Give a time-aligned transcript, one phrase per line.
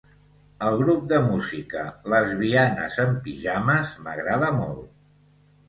[0.69, 1.83] El grup de música
[2.15, 4.85] Les Bianes en Pijames m'agrada molt